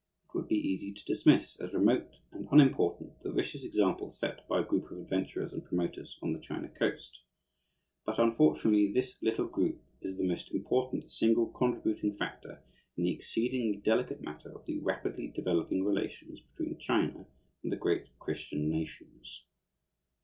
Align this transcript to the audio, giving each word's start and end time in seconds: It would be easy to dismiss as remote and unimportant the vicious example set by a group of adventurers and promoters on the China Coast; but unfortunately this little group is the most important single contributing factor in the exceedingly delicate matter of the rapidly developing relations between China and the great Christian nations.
It 0.29 0.33
would 0.35 0.47
be 0.47 0.55
easy 0.55 0.91
to 0.95 1.05
dismiss 1.05 1.59
as 1.61 1.73
remote 1.73 2.09
and 2.31 2.47
unimportant 2.51 3.21
the 3.21 3.31
vicious 3.31 3.63
example 3.63 4.09
set 4.09 4.47
by 4.47 4.59
a 4.59 4.63
group 4.65 4.89
of 4.89 4.97
adventurers 4.97 5.53
and 5.53 5.63
promoters 5.63 6.17
on 6.23 6.33
the 6.33 6.39
China 6.39 6.69
Coast; 6.69 7.21
but 8.03 8.17
unfortunately 8.17 8.91
this 8.91 9.21
little 9.21 9.45
group 9.45 9.79
is 10.01 10.17
the 10.17 10.27
most 10.27 10.55
important 10.55 11.11
single 11.11 11.51
contributing 11.51 12.17
factor 12.17 12.63
in 12.97 13.03
the 13.03 13.13
exceedingly 13.13 13.77
delicate 13.77 14.21
matter 14.23 14.49
of 14.51 14.65
the 14.65 14.79
rapidly 14.79 15.31
developing 15.35 15.85
relations 15.85 16.39
between 16.41 16.79
China 16.79 17.27
and 17.61 17.71
the 17.71 17.77
great 17.77 18.07
Christian 18.17 18.71
nations. 18.71 19.43